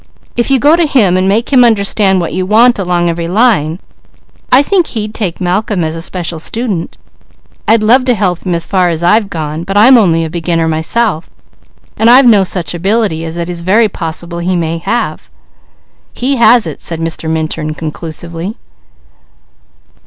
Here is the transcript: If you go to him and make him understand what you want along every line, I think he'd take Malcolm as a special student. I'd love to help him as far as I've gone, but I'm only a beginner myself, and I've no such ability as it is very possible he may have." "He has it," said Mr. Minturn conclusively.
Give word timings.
If 0.35 0.49
you 0.49 0.57
go 0.57 0.75
to 0.75 0.87
him 0.87 1.15
and 1.15 1.27
make 1.27 1.53
him 1.53 1.63
understand 1.63 2.19
what 2.19 2.33
you 2.33 2.43
want 2.43 2.79
along 2.79 3.07
every 3.07 3.27
line, 3.27 3.79
I 4.51 4.63
think 4.63 4.87
he'd 4.87 5.13
take 5.13 5.39
Malcolm 5.39 5.83
as 5.83 5.95
a 5.95 6.01
special 6.01 6.39
student. 6.39 6.97
I'd 7.67 7.83
love 7.83 8.05
to 8.05 8.15
help 8.15 8.39
him 8.39 8.55
as 8.55 8.65
far 8.65 8.89
as 8.89 9.03
I've 9.03 9.29
gone, 9.29 9.63
but 9.63 9.77
I'm 9.77 9.99
only 9.99 10.25
a 10.25 10.29
beginner 10.31 10.67
myself, 10.67 11.29
and 11.97 12.09
I've 12.09 12.25
no 12.25 12.43
such 12.43 12.73
ability 12.73 13.23
as 13.25 13.37
it 13.37 13.47
is 13.47 13.61
very 13.61 13.87
possible 13.89 14.39
he 14.39 14.55
may 14.55 14.79
have." 14.79 15.29
"He 16.13 16.37
has 16.37 16.65
it," 16.65 16.81
said 16.81 16.99
Mr. 16.99 17.29
Minturn 17.29 17.75
conclusively. 17.75 18.57